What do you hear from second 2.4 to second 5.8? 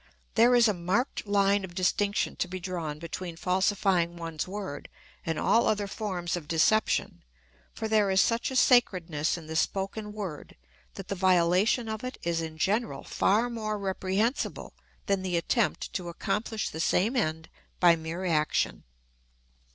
be drawn between falsifying one's word and all